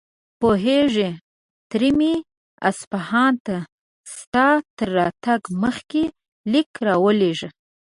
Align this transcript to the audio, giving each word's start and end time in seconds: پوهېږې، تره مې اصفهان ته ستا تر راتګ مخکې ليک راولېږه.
پوهېږې، 0.39 1.09
تره 1.69 1.89
مې 1.97 2.13
اصفهان 2.69 3.33
ته 3.45 3.57
ستا 4.15 4.47
تر 4.77 4.87
راتګ 4.97 5.41
مخکې 5.63 6.03
ليک 6.51 6.69
راولېږه. 6.87 7.49